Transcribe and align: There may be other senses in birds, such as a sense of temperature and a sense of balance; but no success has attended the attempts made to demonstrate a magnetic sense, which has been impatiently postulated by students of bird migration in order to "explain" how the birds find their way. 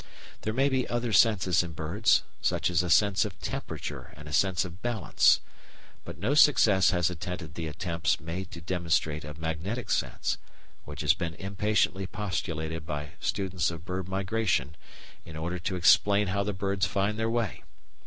There 0.41 0.51
may 0.51 0.67
be 0.67 0.87
other 0.89 1.13
senses 1.13 1.61
in 1.61 1.73
birds, 1.73 2.23
such 2.41 2.71
as 2.71 2.81
a 2.81 2.89
sense 2.89 3.23
of 3.23 3.39
temperature 3.39 4.11
and 4.17 4.27
a 4.27 4.33
sense 4.33 4.65
of 4.65 4.81
balance; 4.81 5.41
but 6.03 6.17
no 6.17 6.33
success 6.33 6.89
has 6.89 7.11
attended 7.11 7.53
the 7.53 7.67
attempts 7.67 8.19
made 8.19 8.49
to 8.49 8.61
demonstrate 8.61 9.23
a 9.23 9.35
magnetic 9.35 9.91
sense, 9.91 10.39
which 10.85 11.01
has 11.01 11.13
been 11.13 11.35
impatiently 11.35 12.07
postulated 12.07 12.83
by 12.83 13.11
students 13.19 13.69
of 13.69 13.85
bird 13.85 14.09
migration 14.09 14.75
in 15.23 15.35
order 15.35 15.59
to 15.59 15.75
"explain" 15.75 16.29
how 16.29 16.41
the 16.41 16.51
birds 16.51 16.87
find 16.87 17.19
their 17.19 17.29
way. 17.29 17.63